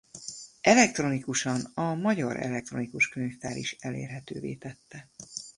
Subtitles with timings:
[0.61, 5.09] Elektronikusan a Magyar Elektronikus Könyvtár is elérhetővé tette.